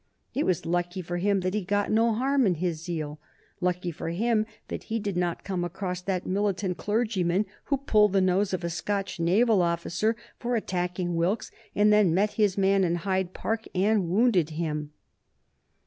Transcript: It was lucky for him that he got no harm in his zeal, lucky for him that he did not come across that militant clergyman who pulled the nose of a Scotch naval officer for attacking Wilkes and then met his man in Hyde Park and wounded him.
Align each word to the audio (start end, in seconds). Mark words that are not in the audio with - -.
It 0.33 0.47
was 0.47 0.65
lucky 0.65 1.03
for 1.03 1.17
him 1.17 1.41
that 1.41 1.53
he 1.53 1.63
got 1.63 1.91
no 1.91 2.11
harm 2.15 2.47
in 2.47 2.55
his 2.55 2.81
zeal, 2.81 3.19
lucky 3.59 3.91
for 3.91 4.09
him 4.09 4.47
that 4.67 4.85
he 4.85 4.97
did 4.97 5.15
not 5.15 5.43
come 5.43 5.63
across 5.63 6.01
that 6.01 6.25
militant 6.25 6.77
clergyman 6.77 7.45
who 7.65 7.77
pulled 7.77 8.13
the 8.13 8.19
nose 8.19 8.51
of 8.51 8.63
a 8.63 8.69
Scotch 8.71 9.19
naval 9.19 9.61
officer 9.61 10.15
for 10.39 10.55
attacking 10.55 11.15
Wilkes 11.15 11.51
and 11.75 11.93
then 11.93 12.15
met 12.15 12.31
his 12.31 12.57
man 12.57 12.83
in 12.83 12.95
Hyde 12.95 13.35
Park 13.35 13.65
and 13.75 14.09
wounded 14.09 14.49
him. 14.49 14.91